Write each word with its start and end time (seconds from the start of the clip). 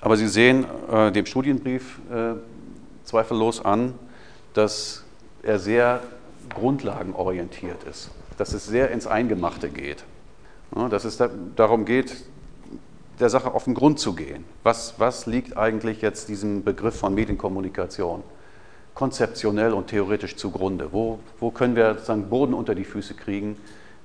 Aber 0.00 0.16
Sie 0.16 0.28
sehen 0.28 0.66
äh, 0.90 1.10
dem 1.10 1.26
Studienbrief 1.26 1.98
äh, 2.10 2.34
zweifellos 3.04 3.64
an, 3.64 3.94
dass 4.54 5.04
er 5.42 5.58
sehr 5.58 6.00
grundlagenorientiert 6.54 7.84
ist, 7.84 8.10
dass 8.36 8.52
es 8.52 8.66
sehr 8.66 8.90
ins 8.90 9.06
Eingemachte 9.06 9.68
geht, 9.68 10.04
ja, 10.74 10.88
dass 10.88 11.04
es 11.04 11.16
da, 11.16 11.28
darum 11.56 11.84
geht, 11.84 12.16
der 13.18 13.30
Sache 13.30 13.52
auf 13.52 13.64
den 13.64 13.74
Grund 13.74 13.98
zu 13.98 14.14
gehen. 14.14 14.44
Was, 14.62 14.94
was 14.98 15.26
liegt 15.26 15.56
eigentlich 15.56 16.02
jetzt 16.02 16.28
diesem 16.28 16.62
Begriff 16.62 16.96
von 16.96 17.14
Medienkommunikation 17.14 18.22
konzeptionell 18.94 19.72
und 19.72 19.88
theoretisch 19.88 20.36
zugrunde? 20.36 20.92
Wo, 20.92 21.18
wo 21.40 21.50
können 21.50 21.74
wir 21.74 21.94
sozusagen 21.94 22.28
Boden 22.28 22.54
unter 22.54 22.74
die 22.74 22.84
Füße 22.84 23.14
kriegen, 23.14 23.56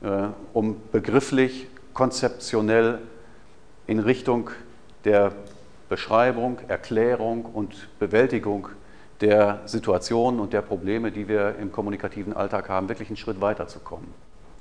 äh, 0.02 0.28
um 0.54 0.78
begrifflich, 0.92 1.68
konzeptionell 1.94 3.00
in 3.86 4.00
Richtung 4.00 4.50
der 5.06 5.34
Beschreibung, 5.90 6.58
Erklärung 6.68 7.46
und 7.46 7.88
Bewältigung 8.00 8.70
der 9.22 9.62
Situationen 9.66 10.40
und 10.40 10.54
der 10.54 10.62
Probleme, 10.62 11.12
die 11.12 11.28
wir 11.28 11.56
im 11.60 11.72
kommunikativen 11.72 12.34
Alltag 12.34 12.70
haben, 12.70 12.90
wirklich 12.90 13.10
einen 13.10 13.18
Schritt 13.18 13.40
weiterzukommen. 13.42 14.08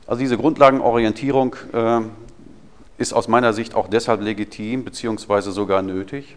Also 0.07 0.21
diese 0.21 0.37
Grundlagenorientierung 0.37 1.57
äh, 1.73 2.01
ist 2.99 3.13
aus 3.13 3.29
meiner 3.29 3.53
Sicht 3.53 3.75
auch 3.75 3.89
deshalb 3.89 4.21
legitim 4.21 4.85
bzw. 4.85 5.51
sogar 5.51 5.83
nötig, 5.83 6.37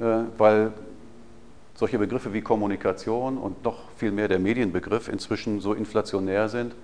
äh, 0.00 0.20
weil 0.38 0.72
solche 1.74 1.98
Begriffe 1.98 2.32
wie 2.32 2.40
Kommunikation 2.40 3.36
und 3.36 3.64
noch 3.64 3.78
viel 3.96 4.12
mehr 4.12 4.28
der 4.28 4.38
Medienbegriff 4.38 5.08
inzwischen 5.08 5.60
so 5.60 5.74
inflationär 5.74 6.48
sind, 6.48 6.74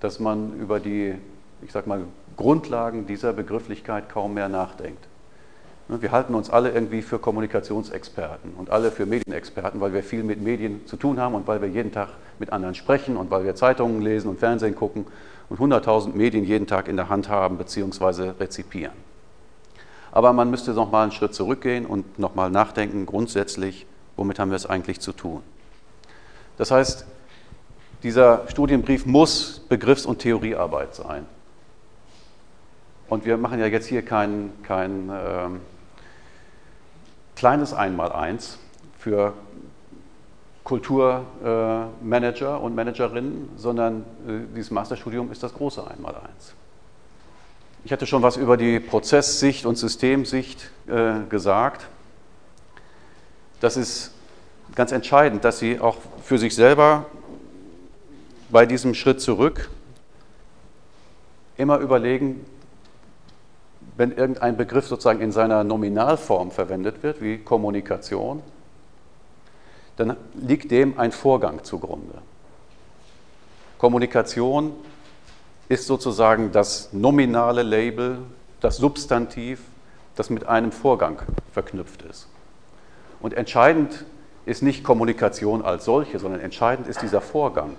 dass 0.00 0.20
man 0.20 0.58
über 0.60 0.78
die, 0.78 1.14
ich 1.62 1.72
sag 1.72 1.86
mal, 1.86 2.02
Grundlagen 2.36 3.06
dieser 3.06 3.32
Begrifflichkeit 3.32 4.08
kaum 4.10 4.34
mehr 4.34 4.48
nachdenkt. 4.48 5.08
Ne, 5.88 6.02
wir 6.02 6.10
halten 6.10 6.34
uns 6.34 6.50
alle 6.50 6.72
irgendwie 6.72 7.00
für 7.00 7.18
Kommunikationsexperten 7.18 8.54
und 8.54 8.70
alle 8.70 8.90
für 8.90 9.06
Medienexperten, 9.06 9.80
weil 9.80 9.92
wir 9.92 10.02
viel 10.02 10.24
mit 10.24 10.40
Medien 10.42 10.84
zu 10.86 10.96
tun 10.96 11.20
haben 11.20 11.34
und 11.34 11.46
weil 11.46 11.62
wir 11.62 11.68
jeden 11.68 11.92
Tag 11.92 12.08
mit 12.40 12.52
anderen 12.52 12.74
sprechen 12.74 13.16
und 13.16 13.30
weil 13.30 13.44
wir 13.44 13.54
Zeitungen 13.54 14.02
lesen 14.02 14.28
und 14.28 14.40
Fernsehen 14.40 14.74
gucken 14.74 15.06
und 15.48 15.60
100.000 15.60 16.14
Medien 16.14 16.44
jeden 16.44 16.66
Tag 16.66 16.88
in 16.88 16.96
der 16.96 17.08
Hand 17.08 17.28
haben 17.28 17.56
bzw. 17.56 18.30
rezipieren. 18.40 18.94
Aber 20.10 20.32
man 20.32 20.50
müsste 20.50 20.72
noch 20.72 20.90
mal 20.90 21.04
einen 21.04 21.12
Schritt 21.12 21.34
zurückgehen 21.34 21.86
und 21.86 22.18
noch 22.18 22.34
mal 22.34 22.50
nachdenken, 22.50 23.06
grundsätzlich, 23.06 23.86
womit 24.16 24.40
haben 24.40 24.50
wir 24.50 24.56
es 24.56 24.66
eigentlich 24.66 24.98
zu 24.98 25.12
tun. 25.12 25.42
Das 26.56 26.72
heißt, 26.72 27.06
dieser 28.02 28.48
Studienbrief 28.48 29.06
muss 29.06 29.60
Begriffs- 29.68 30.06
und 30.06 30.18
Theoriearbeit 30.18 30.96
sein. 30.96 31.26
Und 33.08 33.24
wir 33.24 33.36
machen 33.36 33.60
ja 33.60 33.66
jetzt 33.66 33.86
hier 33.86 34.02
kein, 34.02 34.52
kein 34.64 35.10
ähm, 35.12 35.60
kleines 37.36 37.72
Einmaleins 37.72 38.58
für 38.98 39.34
Kulturmanager 40.64 42.60
und 42.60 42.74
Managerinnen, 42.74 43.50
sondern 43.56 44.00
äh, 44.26 44.40
dieses 44.56 44.72
Masterstudium 44.72 45.30
ist 45.30 45.44
das 45.44 45.54
große 45.54 45.86
Einmaleins. 45.86 46.54
Ich 47.84 47.92
hatte 47.92 48.04
schon 48.04 48.22
was 48.22 48.36
über 48.36 48.56
die 48.56 48.80
Prozesssicht 48.80 49.64
und 49.64 49.76
Systemsicht 49.76 50.72
äh, 50.88 51.20
gesagt. 51.28 51.86
Das 53.60 53.76
ist 53.76 54.12
ganz 54.74 54.90
entscheidend, 54.90 55.44
dass 55.44 55.60
Sie 55.60 55.78
auch 55.78 55.98
für 56.24 56.38
sich 56.38 56.56
selber 56.56 57.06
bei 58.50 58.66
diesem 58.66 58.94
Schritt 58.94 59.20
zurück 59.20 59.70
immer 61.56 61.78
überlegen, 61.78 62.44
wenn 63.96 64.12
irgendein 64.12 64.56
Begriff 64.56 64.86
sozusagen 64.86 65.20
in 65.20 65.32
seiner 65.32 65.64
Nominalform 65.64 66.50
verwendet 66.50 67.02
wird, 67.02 67.22
wie 67.22 67.38
Kommunikation, 67.38 68.42
dann 69.96 70.16
liegt 70.34 70.70
dem 70.70 70.98
ein 70.98 71.12
Vorgang 71.12 71.64
zugrunde. 71.64 72.18
Kommunikation 73.78 74.72
ist 75.68 75.86
sozusagen 75.86 76.52
das 76.52 76.92
nominale 76.92 77.62
Label, 77.62 78.18
das 78.60 78.76
Substantiv, 78.76 79.60
das 80.14 80.30
mit 80.30 80.46
einem 80.46 80.72
Vorgang 80.72 81.20
verknüpft 81.52 82.02
ist. 82.02 82.28
Und 83.20 83.34
entscheidend 83.34 84.04
ist 84.44 84.62
nicht 84.62 84.84
Kommunikation 84.84 85.62
als 85.62 85.84
solche, 85.86 86.18
sondern 86.18 86.40
entscheidend 86.40 86.86
ist 86.86 87.02
dieser 87.02 87.20
Vorgang. 87.20 87.78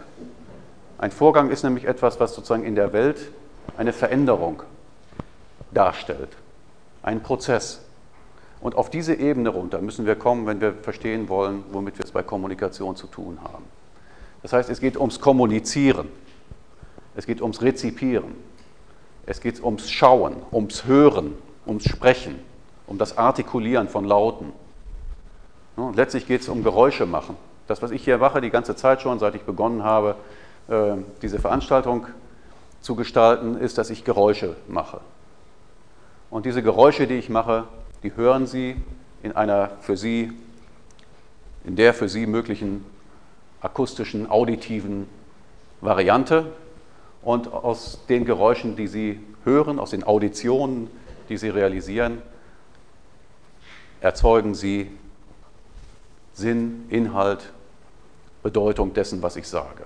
Ein 0.97 1.11
Vorgang 1.11 1.49
ist 1.49 1.63
nämlich 1.63 1.85
etwas, 1.85 2.19
was 2.19 2.33
sozusagen 2.33 2.63
in 2.63 2.75
der 2.75 2.91
Welt 2.91 3.31
eine 3.77 3.93
Veränderung 3.93 4.63
darstellt, 5.71 6.29
einen 7.03 7.21
Prozess. 7.21 7.81
Und 8.59 8.75
auf 8.75 8.89
diese 8.89 9.13
Ebene 9.13 9.49
runter 9.49 9.79
müssen 9.81 10.05
wir 10.05 10.15
kommen, 10.15 10.47
wenn 10.47 10.61
wir 10.61 10.73
verstehen 10.73 11.29
wollen, 11.29 11.63
womit 11.71 11.97
wir 11.97 12.05
es 12.05 12.11
bei 12.11 12.23
Kommunikation 12.23 12.95
zu 12.95 13.07
tun 13.07 13.39
haben. 13.43 13.63
Das 14.41 14.53
heißt, 14.53 14.69
es 14.69 14.79
geht 14.79 14.97
ums 14.97 15.19
Kommunizieren, 15.19 16.07
es 17.15 17.25
geht 17.25 17.41
ums 17.41 17.61
Rezipieren, 17.61 18.35
es 19.25 19.41
geht 19.41 19.63
ums 19.63 19.89
Schauen, 19.89 20.37
ums 20.51 20.85
Hören, 20.85 21.35
ums 21.65 21.85
Sprechen, 21.85 22.39
um 22.87 22.97
das 22.97 23.17
Artikulieren 23.17 23.89
von 23.89 24.05
Lauten. 24.05 24.53
Und 25.75 25.95
letztlich 25.95 26.25
geht 26.27 26.41
es 26.41 26.49
um 26.49 26.63
Geräusche 26.63 27.05
machen. 27.05 27.35
Das, 27.67 27.81
was 27.81 27.91
ich 27.91 28.03
hier 28.03 28.17
mache, 28.17 28.41
die 28.41 28.49
ganze 28.49 28.75
Zeit 28.75 29.01
schon, 29.01 29.19
seit 29.19 29.35
ich 29.35 29.43
begonnen 29.43 29.83
habe, 29.83 30.15
äh, 30.69 30.95
diese 31.21 31.37
Veranstaltung 31.37 32.07
zu 32.81 32.95
gestalten, 32.95 33.57
ist, 33.57 33.77
dass 33.77 33.89
ich 33.89 34.03
Geräusche 34.03 34.55
mache. 34.67 35.01
Und 36.29 36.45
diese 36.45 36.61
Geräusche, 36.61 37.07
die 37.07 37.15
ich 37.15 37.29
mache, 37.29 37.65
die 38.03 38.15
hören 38.15 38.47
Sie 38.47 38.75
in 39.23 39.31
einer 39.31 39.71
für 39.81 39.97
Sie, 39.97 40.31
in 41.63 41.75
der 41.75 41.93
für 41.93 42.09
Sie 42.09 42.25
möglichen 42.25 42.85
akustischen, 43.61 44.29
auditiven 44.29 45.07
Variante. 45.81 46.51
Und 47.21 47.51
aus 47.51 47.99
den 48.07 48.25
Geräuschen, 48.25 48.75
die 48.75 48.87
Sie 48.87 49.19
hören, 49.43 49.79
aus 49.79 49.91
den 49.91 50.03
Auditionen, 50.03 50.89
die 51.29 51.37
Sie 51.37 51.49
realisieren, 51.49 52.21
erzeugen 54.01 54.53
Sie 54.53 54.91
Sinn, 56.33 56.85
Inhalt, 56.89 57.51
Bedeutung 58.43 58.93
dessen, 58.93 59.21
was 59.23 59.35
ich 59.35 59.47
sage. 59.47 59.85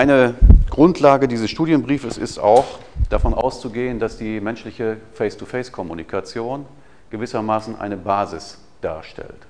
Eine 0.00 0.34
Grundlage 0.70 1.28
dieses 1.28 1.50
Studienbriefes 1.50 2.16
ist 2.16 2.38
auch 2.38 2.64
davon 3.10 3.34
auszugehen, 3.34 3.98
dass 3.98 4.16
die 4.16 4.40
menschliche 4.40 4.96
Face-to-Face-Kommunikation 5.12 6.64
gewissermaßen 7.10 7.78
eine 7.78 7.98
Basis 7.98 8.56
darstellt. 8.80 9.46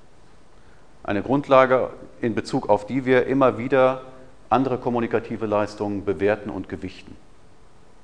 Eine 1.04 1.22
Grundlage, 1.22 1.90
in 2.20 2.34
Bezug 2.34 2.68
auf 2.68 2.84
die 2.84 3.04
wir 3.04 3.26
immer 3.26 3.58
wieder 3.58 4.02
andere 4.48 4.78
kommunikative 4.78 5.46
Leistungen 5.46 6.04
bewerten 6.04 6.50
und 6.50 6.68
gewichten. 6.68 7.14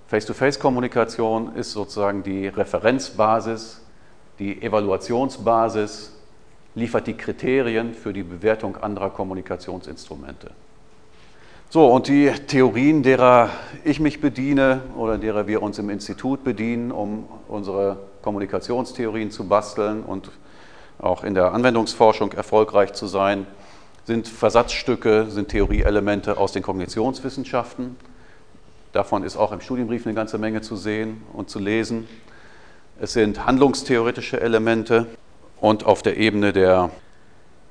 Face-to-Face-Kommunikation 0.06 1.56
ist 1.56 1.72
sozusagen 1.72 2.22
die 2.22 2.46
Referenzbasis, 2.46 3.82
die 4.38 4.62
Evaluationsbasis, 4.62 6.12
liefert 6.76 7.08
die 7.08 7.16
Kriterien 7.16 7.92
für 7.92 8.12
die 8.12 8.22
Bewertung 8.22 8.76
anderer 8.76 9.10
Kommunikationsinstrumente. 9.10 10.52
So, 11.68 11.88
und 11.88 12.06
die 12.06 12.30
Theorien, 12.46 13.02
derer 13.02 13.50
ich 13.82 13.98
mich 13.98 14.20
bediene 14.20 14.82
oder 14.96 15.18
derer 15.18 15.48
wir 15.48 15.62
uns 15.62 15.80
im 15.80 15.90
Institut 15.90 16.44
bedienen, 16.44 16.92
um 16.92 17.28
unsere 17.48 17.98
Kommunikationstheorien 18.22 19.32
zu 19.32 19.48
basteln 19.48 20.04
und 20.04 20.30
auch 21.00 21.24
in 21.24 21.34
der 21.34 21.52
Anwendungsforschung 21.52 22.32
erfolgreich 22.34 22.92
zu 22.92 23.08
sein, 23.08 23.48
sind 24.04 24.28
Versatzstücke, 24.28 25.26
sind 25.28 25.48
Theorieelemente 25.48 26.38
aus 26.38 26.52
den 26.52 26.62
Kognitionswissenschaften. 26.62 27.96
Davon 28.92 29.24
ist 29.24 29.36
auch 29.36 29.50
im 29.50 29.60
Studienbrief 29.60 30.06
eine 30.06 30.14
ganze 30.14 30.38
Menge 30.38 30.60
zu 30.60 30.76
sehen 30.76 31.22
und 31.32 31.50
zu 31.50 31.58
lesen. 31.58 32.06
Es 33.00 33.12
sind 33.12 33.44
handlungstheoretische 33.44 34.40
Elemente 34.40 35.08
und 35.60 35.84
auf 35.84 36.02
der 36.02 36.16
Ebene 36.16 36.52
der, 36.52 36.90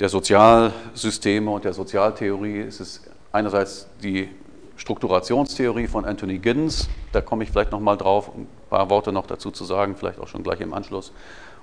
der 0.01 0.09
Sozialsysteme 0.09 1.49
und 1.49 1.63
der 1.63 1.71
Sozialtheorie 1.71 2.59
ist 2.59 2.81
es 2.81 3.01
einerseits 3.35 3.87
die 4.01 4.29
Strukturationstheorie 4.77 5.87
von 5.87 6.05
Anthony 6.05 6.39
Giddens, 6.39 6.89
da 7.11 7.21
komme 7.21 7.43
ich 7.43 7.51
vielleicht 7.51 7.71
nochmal 7.71 7.97
drauf, 7.97 8.31
ein 8.35 8.47
paar 8.69 8.89
Worte 8.89 9.11
noch 9.11 9.27
dazu 9.27 9.51
zu 9.51 9.65
sagen, 9.65 9.95
vielleicht 9.95 10.19
auch 10.19 10.27
schon 10.27 10.41
gleich 10.41 10.61
im 10.61 10.73
Anschluss. 10.73 11.11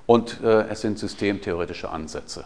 Und 0.06 0.42
äh, 0.42 0.68
es 0.68 0.82
sind 0.82 0.98
systemtheoretische 0.98 1.90
Ansätze. 1.90 2.44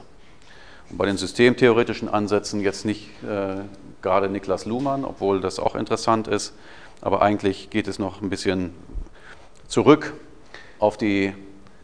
Und 0.90 0.98
bei 0.98 1.06
den 1.06 1.16
systemtheoretischen 1.16 2.08
Ansätzen 2.08 2.60
jetzt 2.60 2.84
nicht 2.84 3.10
äh, 3.24 3.62
gerade 4.00 4.28
Niklas 4.28 4.64
Luhmann, 4.64 5.04
obwohl 5.04 5.40
das 5.40 5.58
auch 5.58 5.74
interessant 5.74 6.28
ist, 6.28 6.54
aber 7.00 7.20
eigentlich 7.20 7.70
geht 7.70 7.88
es 7.88 7.98
noch 7.98 8.22
ein 8.22 8.30
bisschen 8.30 8.72
zurück 9.66 10.14
auf 10.78 10.96
die, 10.96 11.34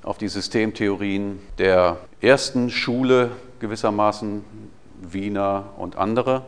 auf 0.03 0.19
die 0.19 0.29
Systemtheorien 0.29 1.41
der 1.59 1.99
ersten 2.21 2.71
Schule 2.71 3.33
gewissermaßen, 3.59 4.45
Wiener 5.00 5.71
und 5.79 5.97
andere 5.97 6.45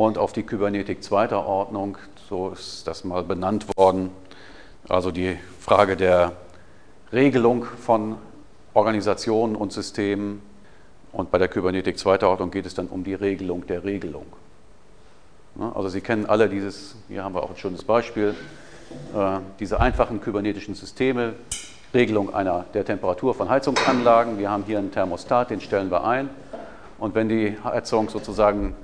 und 0.00 0.16
auf 0.16 0.32
die 0.32 0.44
Kybernetik 0.44 1.02
zweiter 1.02 1.44
Ordnung, 1.44 1.98
so 2.26 2.48
ist 2.48 2.86
das 2.86 3.04
mal 3.04 3.22
benannt 3.22 3.66
worden. 3.76 4.10
Also 4.88 5.10
die 5.10 5.36
Frage 5.60 5.94
der 5.94 6.32
Regelung 7.12 7.64
von 7.64 8.16
Organisationen 8.72 9.54
und 9.54 9.74
Systemen. 9.74 10.40
Und 11.12 11.30
bei 11.30 11.36
der 11.36 11.48
Kybernetik 11.48 11.98
zweiter 11.98 12.30
Ordnung 12.30 12.50
geht 12.50 12.64
es 12.64 12.72
dann 12.72 12.86
um 12.86 13.04
die 13.04 13.12
Regelung 13.12 13.66
der 13.66 13.84
Regelung. 13.84 14.24
Also 15.74 15.90
Sie 15.90 16.00
kennen 16.00 16.24
alle 16.24 16.48
dieses, 16.48 16.96
hier 17.08 17.22
haben 17.22 17.34
wir 17.34 17.42
auch 17.42 17.50
ein 17.50 17.58
schönes 17.58 17.84
Beispiel, 17.84 18.34
äh, 19.14 19.38
diese 19.58 19.80
einfachen 19.80 20.22
kybernetischen 20.22 20.74
Systeme, 20.74 21.34
Regelung 21.92 22.32
einer, 22.34 22.64
der 22.72 22.86
Temperatur 22.86 23.34
von 23.34 23.50
Heizungsanlagen. 23.50 24.38
Wir 24.38 24.50
haben 24.50 24.64
hier 24.64 24.78
einen 24.78 24.92
Thermostat, 24.92 25.50
den 25.50 25.60
stellen 25.60 25.90
wir 25.90 26.04
ein. 26.04 26.30
Und 26.98 27.14
wenn 27.14 27.28
die 27.28 27.58
Heizung 27.62 28.08
sozusagen 28.08 28.74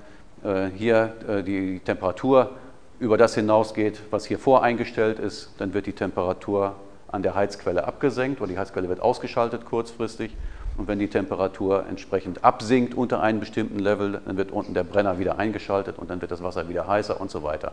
hier 0.76 1.12
äh, 1.28 1.42
die 1.42 1.80
Temperatur 1.80 2.50
über 2.98 3.16
das 3.16 3.34
hinausgeht, 3.34 4.00
was 4.10 4.26
hier 4.26 4.38
voreingestellt 4.38 5.18
ist, 5.18 5.50
dann 5.58 5.74
wird 5.74 5.86
die 5.86 5.92
Temperatur 5.92 6.74
an 7.08 7.22
der 7.22 7.34
Heizquelle 7.34 7.86
abgesenkt 7.86 8.40
oder 8.40 8.50
die 8.50 8.58
Heizquelle 8.58 8.88
wird 8.88 9.00
ausgeschaltet 9.00 9.64
kurzfristig. 9.64 10.34
Und 10.76 10.88
wenn 10.88 10.98
die 10.98 11.08
Temperatur 11.08 11.86
entsprechend 11.88 12.44
absinkt 12.44 12.94
unter 12.94 13.22
einem 13.22 13.40
bestimmten 13.40 13.78
Level, 13.78 14.20
dann 14.24 14.36
wird 14.36 14.50
unten 14.50 14.74
der 14.74 14.84
Brenner 14.84 15.18
wieder 15.18 15.38
eingeschaltet 15.38 15.98
und 15.98 16.10
dann 16.10 16.20
wird 16.20 16.30
das 16.30 16.42
Wasser 16.42 16.68
wieder 16.68 16.86
heißer 16.86 17.18
und 17.20 17.30
so 17.30 17.42
weiter. 17.42 17.72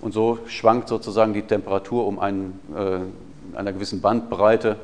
Und 0.00 0.12
so 0.12 0.38
schwankt 0.46 0.88
sozusagen 0.88 1.32
die 1.32 1.42
Temperatur 1.42 2.06
um 2.06 2.18
einen, 2.18 2.60
äh, 2.76 3.56
einer 3.56 3.72
gewissen 3.72 4.00
Bandbreite. 4.00 4.76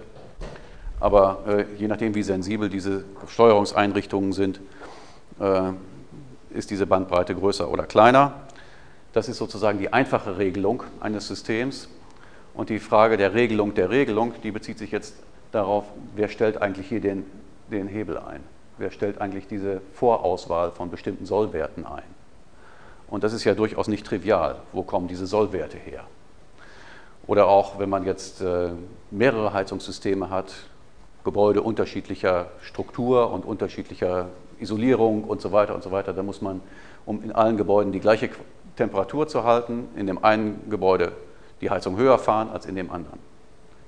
Aber 1.00 1.44
äh, 1.46 1.64
je 1.76 1.88
nachdem, 1.88 2.14
wie 2.14 2.22
sensibel 2.22 2.68
diese 2.68 3.04
Steuerungseinrichtungen 3.26 4.32
sind, 4.32 4.60
äh, 5.38 5.72
ist 6.50 6.70
diese 6.70 6.86
Bandbreite 6.86 7.34
größer 7.34 7.70
oder 7.70 7.84
kleiner. 7.84 8.34
Das 9.12 9.28
ist 9.28 9.38
sozusagen 9.38 9.78
die 9.78 9.92
einfache 9.92 10.38
Regelung 10.38 10.84
eines 11.00 11.28
Systems. 11.28 11.88
Und 12.54 12.68
die 12.68 12.78
Frage 12.78 13.16
der 13.16 13.34
Regelung 13.34 13.74
der 13.74 13.90
Regelung, 13.90 14.34
die 14.42 14.50
bezieht 14.50 14.78
sich 14.78 14.90
jetzt 14.90 15.14
darauf, 15.52 15.84
wer 16.14 16.28
stellt 16.28 16.60
eigentlich 16.60 16.88
hier 16.88 17.00
den, 17.00 17.24
den 17.70 17.88
Hebel 17.88 18.18
ein? 18.18 18.42
Wer 18.78 18.90
stellt 18.90 19.20
eigentlich 19.20 19.46
diese 19.46 19.80
Vorauswahl 19.94 20.70
von 20.72 20.90
bestimmten 20.90 21.26
Sollwerten 21.26 21.86
ein? 21.86 22.02
Und 23.08 23.24
das 23.24 23.32
ist 23.32 23.44
ja 23.44 23.54
durchaus 23.54 23.88
nicht 23.88 24.06
trivial. 24.06 24.56
Wo 24.72 24.82
kommen 24.82 25.08
diese 25.08 25.26
Sollwerte 25.26 25.76
her? 25.76 26.04
Oder 27.26 27.46
auch, 27.46 27.78
wenn 27.78 27.88
man 27.88 28.04
jetzt 28.04 28.40
äh, 28.40 28.70
mehrere 29.10 29.52
Heizungssysteme 29.52 30.30
hat, 30.30 30.52
Gebäude 31.24 31.62
unterschiedlicher 31.62 32.46
Struktur 32.62 33.30
und 33.32 33.44
unterschiedlicher 33.44 34.28
Isolierung 34.58 35.24
und 35.24 35.40
so 35.40 35.52
weiter 35.52 35.74
und 35.74 35.82
so 35.82 35.90
weiter, 35.90 36.12
dann 36.12 36.26
muss 36.26 36.42
man, 36.42 36.60
um 37.06 37.22
in 37.22 37.32
allen 37.32 37.56
Gebäuden 37.56 37.92
die 37.92 38.00
gleiche 38.00 38.30
Temperatur 38.76 39.28
zu 39.28 39.44
halten, 39.44 39.88
in 39.96 40.06
dem 40.06 40.24
einen 40.24 40.70
Gebäude 40.70 41.12
die 41.60 41.70
Heizung 41.70 41.96
höher 41.96 42.18
fahren 42.18 42.48
als 42.50 42.66
in 42.66 42.74
dem 42.74 42.90
anderen. 42.90 43.18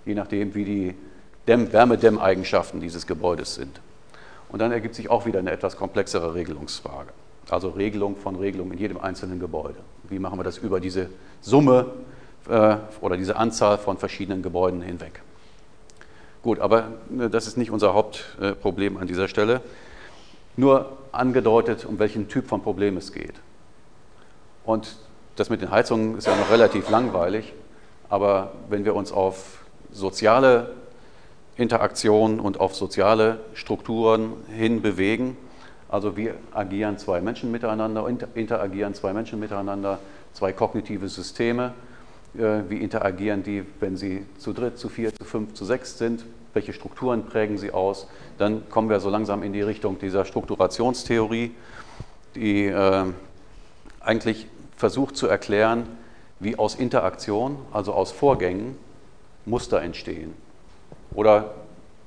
Je 0.04 0.14
nachdem, 0.14 0.54
wie 0.54 0.64
die 0.64 0.94
Dämm 1.48 1.72
Wärmedämmeigenschaften 1.72 2.80
dieses 2.80 3.06
Gebäudes 3.06 3.54
sind. 3.54 3.80
Und 4.50 4.60
dann 4.60 4.70
ergibt 4.70 4.94
sich 4.94 5.10
auch 5.10 5.26
wieder 5.26 5.38
eine 5.38 5.50
etwas 5.50 5.76
komplexere 5.76 6.34
Regelungsfrage. 6.34 7.10
Also 7.50 7.70
Regelung 7.70 8.16
von 8.16 8.36
Regelung 8.36 8.70
in 8.72 8.78
jedem 8.78 8.98
einzelnen 8.98 9.40
Gebäude. 9.40 9.78
Wie 10.08 10.18
machen 10.18 10.38
wir 10.38 10.44
das 10.44 10.58
über 10.58 10.78
diese 10.78 11.08
Summe 11.40 11.86
äh, 12.48 12.76
oder 13.00 13.16
diese 13.16 13.36
Anzahl 13.36 13.78
von 13.78 13.96
verschiedenen 13.96 14.42
Gebäuden 14.42 14.82
hinweg? 14.82 15.22
Gut, 16.42 16.58
aber 16.58 16.88
äh, 17.18 17.28
das 17.30 17.46
ist 17.46 17.56
nicht 17.56 17.70
unser 17.70 17.94
Hauptproblem 17.94 18.96
an 18.96 19.06
dieser 19.06 19.28
Stelle. 19.28 19.60
Nur 20.56 20.92
angedeutet, 21.12 21.84
um 21.86 21.98
welchen 21.98 22.28
Typ 22.28 22.48
von 22.48 22.62
Problem 22.62 22.96
es 22.96 23.12
geht. 23.12 23.34
Und 24.64 24.96
das 25.36 25.48
mit 25.50 25.62
den 25.62 25.70
Heizungen 25.70 26.18
ist 26.18 26.26
ja 26.26 26.36
noch 26.36 26.50
relativ 26.50 26.90
langweilig, 26.90 27.52
aber 28.10 28.52
wenn 28.68 28.84
wir 28.84 28.94
uns 28.94 29.12
auf 29.12 29.64
soziale 29.90 30.72
Interaktion 31.56 32.38
und 32.38 32.60
auf 32.60 32.74
soziale 32.74 33.40
Strukturen 33.54 34.34
hin 34.48 34.82
bewegen, 34.82 35.36
also 35.88 36.16
wie 36.16 36.32
agieren 36.52 36.98
zwei 36.98 37.20
Menschen 37.20 37.50
miteinander, 37.50 38.06
interagieren 38.34 38.94
zwei 38.94 39.12
Menschen 39.12 39.40
miteinander, 39.40 39.98
zwei 40.32 40.52
kognitive 40.52 41.08
Systeme, 41.08 41.66
äh, 41.66 41.91
wie 42.34 42.78
interagieren 42.78 43.42
die, 43.42 43.64
wenn 43.80 43.96
sie 43.96 44.24
zu 44.38 44.52
dritt, 44.52 44.78
zu 44.78 44.88
vier, 44.88 45.14
zu 45.14 45.24
fünf, 45.24 45.54
zu 45.54 45.64
sechs 45.64 45.98
sind, 45.98 46.24
welche 46.54 46.72
Strukturen 46.72 47.26
prägen 47.26 47.58
sie 47.58 47.70
aus, 47.70 48.06
dann 48.38 48.68
kommen 48.68 48.88
wir 48.88 49.00
so 49.00 49.10
langsam 49.10 49.42
in 49.42 49.52
die 49.52 49.62
Richtung 49.62 49.98
dieser 49.98 50.24
Strukturationstheorie, 50.24 51.52
die 52.34 52.66
äh, 52.66 53.04
eigentlich 54.00 54.46
versucht 54.76 55.16
zu 55.16 55.26
erklären, 55.26 55.86
wie 56.40 56.58
aus 56.58 56.74
Interaktion, 56.74 57.56
also 57.72 57.92
aus 57.92 58.10
Vorgängen, 58.10 58.76
Muster 59.44 59.82
entstehen. 59.82 60.34
Oder 61.14 61.54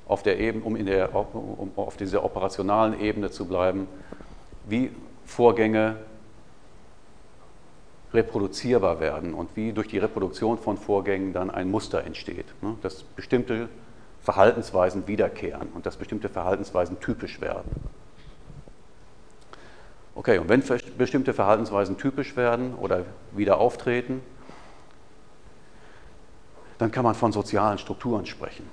auf 0.08 0.22
der 0.22 0.38
Ebene, 0.38 0.64
um, 0.64 0.86
der, 0.86 1.14
um 1.14 1.72
auf 1.76 1.96
dieser 1.96 2.24
operationalen 2.24 3.00
Ebene 3.00 3.30
zu 3.30 3.46
bleiben, 3.46 3.88
wie 4.68 4.90
Vorgänge 5.24 5.96
reproduzierbar 8.16 8.98
werden 8.98 9.34
und 9.34 9.54
wie 9.54 9.72
durch 9.72 9.88
die 9.88 9.98
Reproduktion 9.98 10.58
von 10.58 10.76
Vorgängen 10.76 11.32
dann 11.32 11.50
ein 11.50 11.70
Muster 11.70 12.04
entsteht. 12.04 12.46
Ne? 12.62 12.76
Dass 12.82 13.02
bestimmte 13.02 13.68
Verhaltensweisen 14.22 15.06
wiederkehren 15.06 15.68
und 15.74 15.86
dass 15.86 15.96
bestimmte 15.96 16.28
Verhaltensweisen 16.28 16.98
typisch 16.98 17.40
werden. 17.40 17.70
Okay, 20.16 20.38
und 20.38 20.48
wenn 20.48 20.62
bestimmte 20.96 21.34
Verhaltensweisen 21.34 21.98
typisch 21.98 22.36
werden 22.36 22.74
oder 22.74 23.04
wieder 23.32 23.58
auftreten, 23.58 24.22
dann 26.78 26.90
kann 26.90 27.04
man 27.04 27.14
von 27.14 27.32
sozialen 27.32 27.78
Strukturen 27.78 28.26
sprechen. 28.26 28.68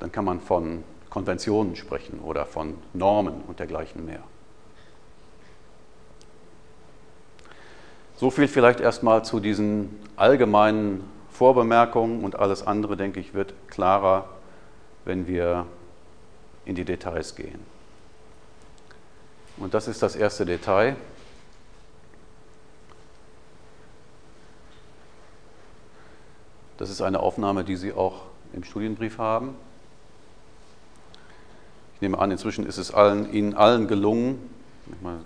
Dann 0.00 0.10
kann 0.10 0.24
man 0.24 0.40
von 0.40 0.82
Konventionen 1.10 1.76
sprechen 1.76 2.20
oder 2.20 2.46
von 2.46 2.78
Normen 2.94 3.42
und 3.46 3.60
dergleichen 3.60 4.04
mehr. 4.04 4.22
So 8.22 8.30
viel 8.30 8.46
vielleicht 8.46 8.78
erstmal 8.78 9.24
zu 9.24 9.40
diesen 9.40 9.98
allgemeinen 10.14 11.02
Vorbemerkungen 11.32 12.22
und 12.22 12.38
alles 12.38 12.64
andere, 12.64 12.96
denke 12.96 13.18
ich, 13.18 13.34
wird 13.34 13.52
klarer, 13.66 14.28
wenn 15.04 15.26
wir 15.26 15.66
in 16.64 16.76
die 16.76 16.84
Details 16.84 17.34
gehen. 17.34 17.58
Und 19.56 19.74
das 19.74 19.88
ist 19.88 20.04
das 20.04 20.14
erste 20.14 20.46
Detail. 20.46 20.94
Das 26.78 26.90
ist 26.90 27.02
eine 27.02 27.18
Aufnahme, 27.18 27.64
die 27.64 27.74
Sie 27.74 27.92
auch 27.92 28.26
im 28.52 28.62
Studienbrief 28.62 29.18
haben. 29.18 29.56
Ich 31.96 32.02
nehme 32.02 32.20
an, 32.20 32.30
inzwischen 32.30 32.66
ist 32.66 32.78
es 32.78 32.94
allen, 32.94 33.32
Ihnen 33.32 33.54
allen 33.54 33.88
gelungen, 33.88 34.48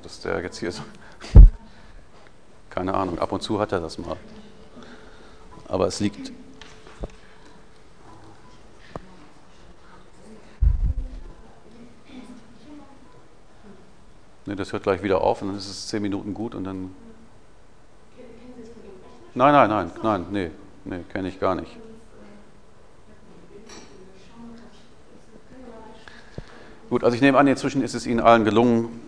dass 0.02 0.20
der 0.20 0.40
jetzt 0.40 0.56
hier 0.56 0.70
ist, 0.70 0.80
keine 2.76 2.92
Ahnung, 2.92 3.18
ab 3.18 3.32
und 3.32 3.42
zu 3.42 3.58
hat 3.58 3.72
er 3.72 3.80
das 3.80 3.96
mal. 3.96 4.18
Aber 5.66 5.86
es 5.86 5.98
liegt 5.98 6.30
Ne, 14.44 14.54
das 14.54 14.72
hört 14.72 14.84
gleich 14.84 15.02
wieder 15.02 15.22
auf 15.22 15.42
und 15.42 15.48
dann 15.48 15.56
ist 15.56 15.68
es 15.68 15.88
zehn 15.88 16.00
Minuten 16.00 16.32
gut 16.32 16.54
und 16.54 16.62
dann. 16.62 16.94
Nein, 19.34 19.52
nein, 19.52 19.68
nein, 19.68 19.90
nein, 20.04 20.26
nee, 20.30 20.50
nee, 20.84 21.00
kenne 21.12 21.28
ich 21.28 21.40
gar 21.40 21.56
nicht. 21.56 21.76
Gut, 26.90 27.02
also 27.02 27.16
ich 27.16 27.22
nehme 27.22 27.38
an, 27.38 27.48
inzwischen 27.48 27.82
ist 27.82 27.94
es 27.94 28.06
Ihnen 28.06 28.20
allen 28.20 28.44
gelungen 28.44 29.00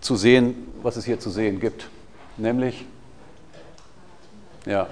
zu 0.00 0.16
sehen, 0.16 0.56
was 0.82 0.96
es 0.96 1.04
hier 1.04 1.20
zu 1.20 1.30
sehen 1.30 1.60
gibt. 1.60 1.88
Nämlich, 2.36 2.84
ja. 4.64 4.86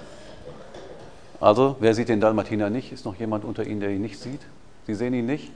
Also, 1.41 1.77
wer 1.81 1.95
sieht 1.95 2.09
den 2.09 2.21
Dalmatiner 2.21 2.69
nicht? 2.69 2.93
Ist 2.93 3.05
noch 3.05 3.17
jemand 3.17 3.45
unter 3.45 3.65
Ihnen, 3.65 3.81
der 3.81 3.91
ihn 3.91 4.03
nicht 4.03 4.19
sieht? 4.19 4.41
Sie 4.87 4.95
sehen 4.95 5.15
ihn 5.15 5.27
nicht? 5.27 5.51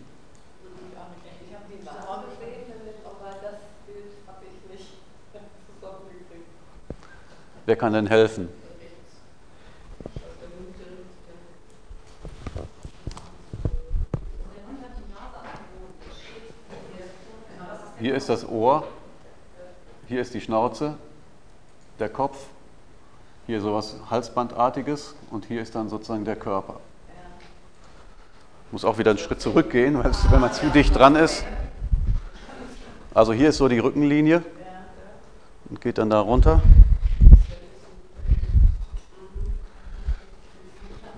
Wer 7.66 7.76
kann 7.76 7.94
denn 7.94 8.06
helfen? 8.06 8.48
Hier 17.98 18.14
ist 18.14 18.28
das 18.28 18.46
Ohr, 18.46 18.86
hier 20.08 20.20
ist 20.20 20.34
die 20.34 20.40
Schnauze, 20.42 20.98
der 21.98 22.08
Kopf, 22.08 22.36
hier 23.46 23.60
sowas 23.60 23.96
Halsbandartiges 24.10 25.14
und 25.30 25.44
hier 25.46 25.62
ist 25.62 25.74
dann 25.74 25.88
sozusagen 25.88 26.24
der 26.24 26.36
Körper. 26.36 26.80
Muss 28.72 28.84
auch 28.84 28.98
wieder 28.98 29.10
einen 29.10 29.18
Schritt 29.18 29.40
zurückgehen, 29.40 30.02
wenn 30.02 30.40
man 30.40 30.52
zu 30.52 30.66
dicht 30.70 30.96
dran 30.96 31.14
ist. 31.14 31.44
Also 33.14 33.32
hier 33.32 33.50
ist 33.50 33.58
so 33.58 33.68
die 33.68 33.78
Rückenlinie 33.78 34.42
und 35.70 35.80
geht 35.80 35.98
dann 35.98 36.10
da 36.10 36.20
runter. 36.20 36.60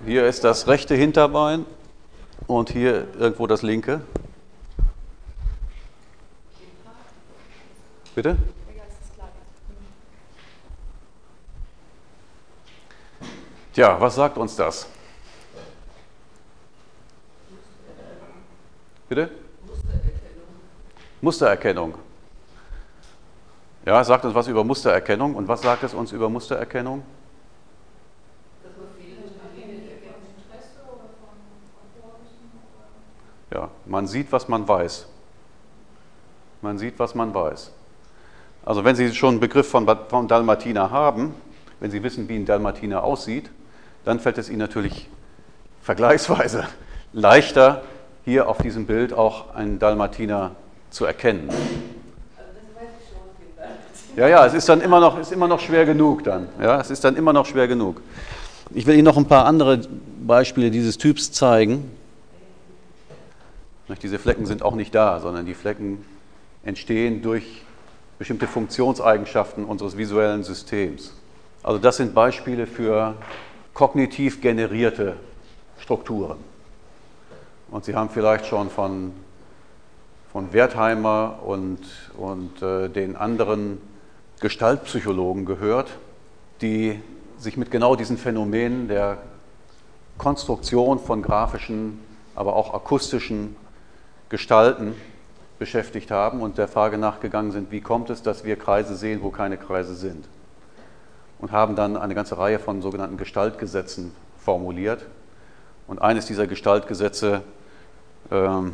Hier 0.05 0.27
ist 0.27 0.45
das 0.45 0.69
rechte 0.69 0.95
Hinterbein 0.95 1.65
und 2.47 2.71
hier 2.71 3.09
irgendwo 3.19 3.47
das 3.47 3.63
linke. 3.63 4.03
Bitte? 8.15 8.37
Tja, 13.77 14.01
was 14.01 14.15
sagt 14.15 14.39
uns 14.39 14.57
das? 14.57 14.87
Bitte? 19.07 19.31
Mustererkennung. 19.67 20.45
Mustererkennung. 21.21 21.95
Ja, 23.85 24.03
sagt 24.03 24.25
uns 24.25 24.35
was 24.35 24.49
über 24.49 24.65
Mustererkennung. 24.65 25.35
Und 25.35 25.47
was 25.47 25.61
sagt 25.61 25.83
es 25.83 25.93
uns 25.93 26.11
über 26.11 26.31
Mustererkennung? 26.31 27.03
Ja, 33.53 33.69
man 33.85 34.07
sieht, 34.07 34.33
was 34.33 34.49
man 34.49 34.67
weiß. 34.67 35.07
Man 36.63 36.79
sieht, 36.79 36.99
was 36.99 37.15
man 37.15 37.35
weiß. 37.35 37.73
Also 38.65 38.83
wenn 38.85 38.97
Sie 38.97 39.15
schon 39.15 39.33
einen 39.33 39.41
Begriff 39.41 39.69
von, 39.71 39.87
von 40.09 40.27
Dalmatiner 40.27 40.91
haben, 40.91 41.35
wenn 41.79 41.91
Sie 41.91 42.03
wissen, 42.03 42.27
wie 42.27 42.37
ein 42.37 42.47
Dalmatiner 42.47 43.05
aussieht, 43.05 43.51
dann 44.07 44.21
fällt 44.21 44.39
es 44.39 44.49
Ihnen 44.49 44.61
natürlich 44.61 45.09
vergleichsweise 45.83 46.65
leichter, 47.13 47.83
hier 48.25 48.49
auf 48.49 48.59
diesem 48.59 48.87
Bild 48.87 49.13
auch 49.13 49.55
einen 49.55 49.79
Dalmatiner 49.79 50.53
zu 50.91 51.05
erkennen. 51.05 51.51
Ja, 54.17 54.29
ja, 54.29 54.47
es 54.47 54.55
ist 54.55 54.69
dann 54.69 54.81
immer 54.81 55.01
noch, 55.01 55.19
ist 55.19 55.33
immer 55.33 55.49
noch 55.49 55.61
schwer 55.61 55.85
genug 55.85 56.25
dann. 56.25 56.49
Ja, 56.63 56.81
es 56.81 56.91
ist 56.91 57.05
dann 57.05 57.17
immer 57.17 57.33
noch 57.33 57.47
schwer 57.47 57.69
genug. 57.69 58.01
Ich 58.71 58.87
will 58.87 58.95
Ihnen 58.95 59.05
noch 59.05 59.17
ein 59.17 59.27
paar 59.27 59.45
andere 59.45 59.81
Beispiele 60.25 60.71
dieses 60.71 60.99
Typs 60.99 61.33
zeigen. 61.33 61.91
Diese 64.03 64.19
Flecken 64.19 64.47
sind 64.47 64.63
auch 64.63 64.75
nicht 64.75 64.95
da, 64.95 65.21
sondern 65.21 65.47
die 65.47 65.55
Flecken 65.55 66.05
entstehen 66.65 67.23
durch 67.23 67.63
bestimmte 68.19 68.47
Funktionseigenschaften 68.47 69.65
unseres 69.65 69.97
visuellen 69.97 70.45
Systems. 70.45 71.13
Also 71.63 71.79
das 71.79 71.97
sind 71.97 72.15
Beispiele 72.15 72.67
für 72.67 73.15
kognitiv 73.77 74.41
generierte 74.41 75.19
Strukturen. 75.79 76.39
Und 77.71 77.85
Sie 77.85 77.95
haben 77.95 78.09
vielleicht 78.09 78.47
schon 78.47 78.71
von, 78.71 79.13
von 80.33 80.51
Wertheimer 80.55 81.41
und, 81.45 81.81
und 82.17 82.63
äh, 82.63 82.89
den 82.89 83.17
anderen 83.17 83.79
Gestaltpsychologen 84.41 85.45
gehört, 85.45 85.91
die 86.63 87.03
sich 87.37 87.59
mit 87.59 87.71
genau 87.71 87.97
diesen 87.97 88.17
Phänomenen 88.17 88.89
der 88.89 89.19
Konstruktion 90.17 90.99
von 90.99 91.21
grafischen, 91.21 91.99
aber 92.35 92.57
auch 92.57 92.73
akustischen 92.73 93.57
Gestalten 94.31 94.95
beschäftigt 95.59 96.11
haben 96.11 96.41
und 96.41 96.57
der 96.57 96.69
Frage 96.69 96.97
nachgegangen 96.97 97.53
sind, 97.53 97.71
wie 97.71 97.83
kommt 97.83 98.09
es, 98.09 98.23
dass 98.23 98.43
wir 98.43 98.57
Kreise 98.57 98.97
sehen, 98.97 99.21
wo 99.23 99.29
keine 99.29 99.59
Kreise 99.59 99.95
sind 99.95 100.27
und 101.39 101.53
haben 101.53 101.77
dann 101.77 101.97
eine 101.97 102.15
ganze 102.15 102.39
Reihe 102.39 102.59
von 102.59 102.83
sogenannten 102.83 103.17
Gestaltgesetzen 103.17 104.13
formuliert. 104.39 105.07
Und 105.87 106.01
eines 106.01 106.27
dieser 106.27 106.47
Gestaltgesetze 106.47 107.43
ähm, 108.31 108.73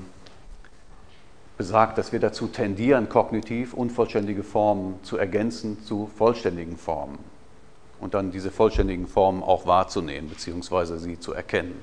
besagt, 1.59 1.99
dass 1.99 2.13
wir 2.13 2.21
dazu 2.21 2.47
tendieren, 2.47 3.09
kognitiv 3.09 3.75
unvollständige 3.75 4.43
Formen 4.43 4.99
zu 5.03 5.17
ergänzen 5.17 5.83
zu 5.85 6.11
vollständigen 6.17 6.77
Formen 6.77 7.19
und 8.01 8.15
dann 8.15 8.33
diese 8.33 8.51
vollständigen 8.51 9.07
Formen 9.07 9.43
auch 9.43 9.67
wahrzunehmen 9.67 10.29
bzw. 10.29 10.99
sie 10.99 11.21
zu 11.21 11.33
erkennen. 11.33 11.75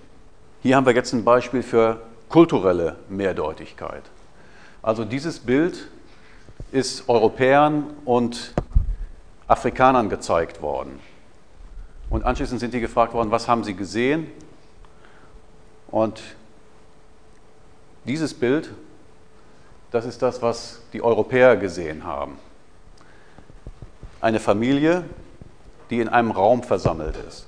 Hier 0.62 0.76
haben 0.76 0.86
wir 0.86 0.94
jetzt 0.94 1.14
ein 1.14 1.24
Beispiel 1.24 1.64
für 1.64 2.02
kulturelle 2.28 2.98
Mehrdeutigkeit. 3.08 4.04
Also 4.82 5.06
dieses 5.06 5.40
Bild 5.40 5.88
ist 6.72 7.08
Europäern 7.08 7.86
und 8.06 8.54
Afrikanern 9.50 10.10
gezeigt 10.10 10.62
worden. 10.62 11.00
Und 12.10 12.24
anschließend 12.24 12.60
sind 12.60 12.74
die 12.74 12.80
gefragt 12.80 13.14
worden, 13.14 13.32
was 13.32 13.48
haben 13.48 13.64
sie 13.64 13.74
gesehen? 13.74 14.32
Und 15.88 16.22
dieses 18.06 18.34
Bild, 18.34 18.72
das 19.92 20.06
ist 20.06 20.22
das, 20.22 20.42
was 20.42 20.82
die 20.94 21.02
Europäer 21.02 21.58
gesehen 21.58 22.04
haben. 22.04 22.38
Eine 24.22 24.40
Familie, 24.40 25.04
die 25.90 26.00
in 26.00 26.10
einem 26.10 26.32
Raum 26.32 26.62
versammelt 26.62 27.18
ist. 27.28 27.48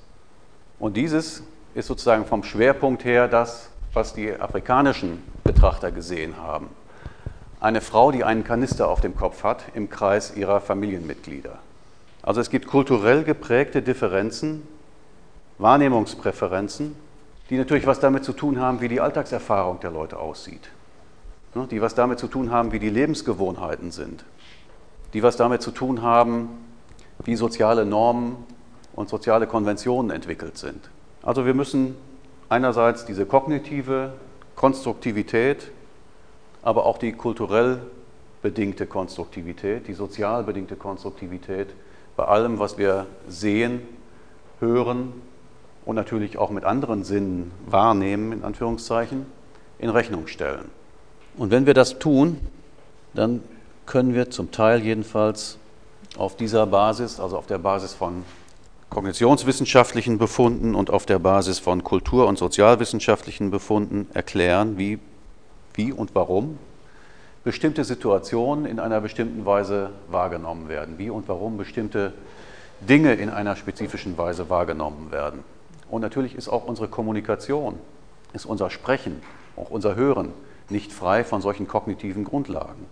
Und 0.79 0.97
dieses 0.97 1.43
ist 1.75 1.87
sozusagen 1.87 2.25
vom 2.25 2.43
Schwerpunkt 2.43 3.05
her 3.05 3.27
das, 3.27 3.69
was 3.93 4.13
die 4.13 4.33
afrikanischen 4.33 5.21
Betrachter 5.43 5.91
gesehen 5.91 6.37
haben. 6.37 6.69
Eine 7.59 7.81
Frau, 7.81 8.11
die 8.11 8.23
einen 8.23 8.43
Kanister 8.43 8.87
auf 8.87 9.01
dem 9.01 9.15
Kopf 9.15 9.43
hat 9.43 9.65
im 9.75 9.89
Kreis 9.89 10.35
ihrer 10.35 10.61
Familienmitglieder. 10.61 11.59
Also 12.23 12.41
es 12.41 12.49
gibt 12.49 12.67
kulturell 12.67 13.23
geprägte 13.23 13.81
Differenzen, 13.81 14.67
Wahrnehmungspräferenzen, 15.57 16.95
die 17.49 17.57
natürlich 17.57 17.87
was 17.87 17.99
damit 17.99 18.23
zu 18.23 18.33
tun 18.33 18.59
haben, 18.59 18.81
wie 18.81 18.87
die 18.87 19.01
Alltagserfahrung 19.01 19.79
der 19.79 19.91
Leute 19.91 20.19
aussieht. 20.19 20.69
Ne, 21.53 21.67
die 21.69 21.81
was 21.81 21.95
damit 21.95 22.19
zu 22.19 22.27
tun 22.27 22.51
haben, 22.51 22.71
wie 22.71 22.79
die 22.79 22.89
Lebensgewohnheiten 22.89 23.91
sind. 23.91 24.23
Die 25.13 25.21
was 25.21 25.35
damit 25.35 25.61
zu 25.61 25.71
tun 25.71 26.01
haben, 26.01 26.49
wie 27.25 27.35
soziale 27.35 27.85
Normen 27.85 28.37
und 28.93 29.09
soziale 29.09 29.47
Konventionen 29.47 30.11
entwickelt 30.11 30.57
sind. 30.57 30.89
Also 31.21 31.45
wir 31.45 31.53
müssen 31.53 31.95
einerseits 32.47 33.05
diese 33.05 33.25
kognitive 33.25 34.13
Konstruktivität, 34.55 35.71
aber 36.61 36.85
auch 36.85 36.97
die 36.97 37.11
kulturell 37.11 37.79
bedingte 38.41 38.85
Konstruktivität, 38.87 39.87
die 39.87 39.93
sozial 39.93 40.43
bedingte 40.43 40.75
Konstruktivität 40.75 41.67
bei 42.15 42.25
allem, 42.25 42.59
was 42.59 42.77
wir 42.77 43.07
sehen, 43.27 43.81
hören 44.59 45.13
und 45.85 45.95
natürlich 45.95 46.37
auch 46.37 46.49
mit 46.49 46.63
anderen 46.63 47.03
Sinnen 47.03 47.51
wahrnehmen, 47.65 48.31
in 48.31 48.43
Anführungszeichen, 48.43 49.25
in 49.79 49.89
Rechnung 49.89 50.27
stellen. 50.27 50.69
Und 51.37 51.51
wenn 51.51 51.65
wir 51.65 51.73
das 51.73 51.99
tun, 51.99 52.37
dann 53.13 53.41
können 53.85 54.13
wir 54.13 54.29
zum 54.29 54.51
Teil 54.51 54.81
jedenfalls 54.81 55.57
auf 56.17 56.35
dieser 56.35 56.67
Basis, 56.67 57.19
also 57.19 57.37
auf 57.37 57.47
der 57.47 57.57
Basis 57.57 57.93
von 57.93 58.23
kognitionswissenschaftlichen 58.89 60.17
Befunden 60.17 60.75
und 60.75 60.89
auf 60.89 61.05
der 61.05 61.19
Basis 61.19 61.59
von 61.59 61.83
kultur- 61.83 62.27
und 62.27 62.37
sozialwissenschaftlichen 62.37 63.49
Befunden 63.49 64.07
erklären, 64.13 64.77
wie, 64.77 64.99
wie 65.73 65.93
und 65.93 66.13
warum 66.13 66.57
bestimmte 67.43 67.83
Situationen 67.83 68.65
in 68.65 68.79
einer 68.79 69.01
bestimmten 69.01 69.45
Weise 69.45 69.91
wahrgenommen 70.09 70.69
werden, 70.69 70.97
wie 70.97 71.09
und 71.09 71.27
warum 71.27 71.57
bestimmte 71.57 72.13
Dinge 72.81 73.13
in 73.13 73.29
einer 73.29 73.55
spezifischen 73.55 74.17
Weise 74.17 74.49
wahrgenommen 74.49 75.11
werden. 75.11 75.43
Und 75.89 76.01
natürlich 76.01 76.35
ist 76.35 76.47
auch 76.47 76.65
unsere 76.65 76.87
Kommunikation, 76.87 77.77
ist 78.33 78.45
unser 78.45 78.69
Sprechen, 78.69 79.21
auch 79.55 79.69
unser 79.69 79.95
Hören 79.95 80.33
nicht 80.69 80.93
frei 80.93 81.23
von 81.23 81.41
solchen 81.41 81.67
kognitiven 81.67 82.23
Grundlagen 82.23 82.85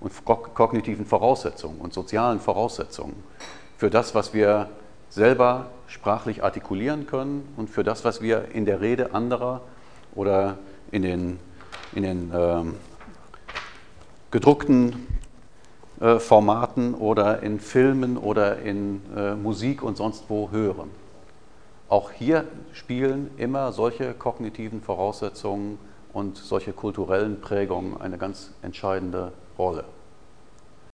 und 0.00 0.12
kognitiven 0.24 1.06
Voraussetzungen 1.06 1.80
und 1.80 1.92
sozialen 1.92 2.40
Voraussetzungen 2.40 3.22
für 3.76 3.90
das, 3.90 4.14
was 4.14 4.34
wir 4.34 4.68
selber 5.08 5.70
sprachlich 5.86 6.42
artikulieren 6.42 7.06
können 7.06 7.48
und 7.56 7.70
für 7.70 7.84
das, 7.84 8.04
was 8.04 8.20
wir 8.20 8.46
in 8.52 8.64
der 8.64 8.80
Rede 8.80 9.14
anderer 9.14 9.62
oder 10.14 10.58
in 10.90 11.02
den, 11.02 11.38
in 11.94 12.02
den 12.02 12.32
ähm, 12.34 12.74
gedruckten 14.30 15.06
äh, 16.00 16.18
Formaten 16.18 16.94
oder 16.94 17.42
in 17.42 17.60
Filmen 17.60 18.16
oder 18.16 18.58
in 18.58 19.00
äh, 19.16 19.34
Musik 19.34 19.82
und 19.82 19.96
sonst 19.96 20.24
wo 20.28 20.50
hören. 20.50 20.90
Auch 21.88 22.12
hier 22.12 22.44
spielen 22.72 23.30
immer 23.38 23.72
solche 23.72 24.12
kognitiven 24.12 24.82
Voraussetzungen 24.82 25.78
und 26.12 26.36
solche 26.36 26.72
kulturellen 26.72 27.40
Prägungen 27.40 28.00
eine 28.00 28.18
ganz 28.18 28.52
entscheidende 28.62 29.32
Rolle. 29.58 29.84